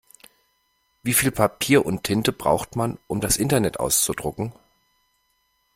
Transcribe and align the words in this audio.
Wie 1.03 1.13
viel 1.13 1.29
Papier 1.29 1.85
und 1.85 2.03
Tinte 2.03 2.31
braucht 2.33 2.75
man, 2.75 2.97
um 3.05 3.21
das 3.21 3.37
Internet 3.37 3.79
auszudrucken? 3.79 4.51